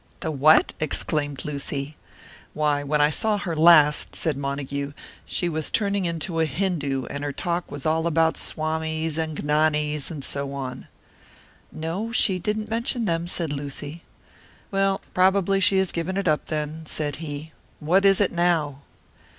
"The 0.21 0.31
what?" 0.31 0.73
exclaimed 0.79 1.45
Lucy. 1.45 1.95
"Why, 2.55 2.83
when 2.83 2.99
I 3.01 3.11
saw 3.11 3.37
her 3.37 3.55
last," 3.55 4.15
said 4.15 4.35
Montague, 4.35 4.93
"she 5.27 5.47
was 5.47 5.69
turning 5.69 6.05
into 6.05 6.39
a 6.39 6.47
Hindoo, 6.47 7.05
and 7.11 7.23
her 7.23 7.31
talk 7.31 7.69
was 7.71 7.85
all 7.85 8.07
about 8.07 8.35
Swamis, 8.35 9.19
and 9.19 9.37
Gnanis, 9.45 10.09
and 10.09 10.23
so 10.23 10.53
on." 10.53 10.87
"No, 11.71 12.11
she 12.11 12.39
didn't 12.39 12.67
mention 12.71 13.05
them," 13.05 13.27
said 13.27 13.53
Lucy. 13.53 14.01
"Well, 14.71 15.01
probably 15.13 15.59
she 15.59 15.77
has 15.77 15.91
given 15.91 16.17
it 16.17 16.27
up, 16.27 16.47
then," 16.47 16.87
said 16.87 17.17
he. 17.17 17.51
"What 17.79 18.03
is 18.03 18.19
it 18.19 18.31
now?" 18.31 18.81